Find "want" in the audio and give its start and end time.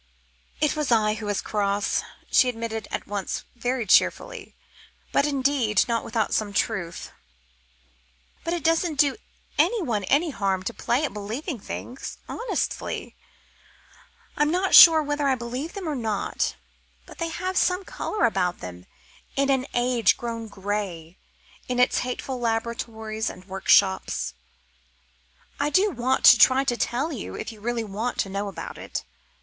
25.91-26.25, 27.83-28.17